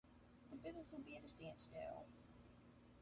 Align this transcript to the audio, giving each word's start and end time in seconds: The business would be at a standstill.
The 0.49 0.55
business 0.57 0.91
would 0.93 1.05
be 1.05 1.15
at 1.15 1.23
a 1.23 1.27
standstill. 1.27 2.07